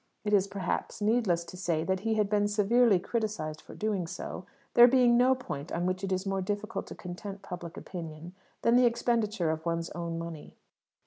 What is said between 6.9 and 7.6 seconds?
content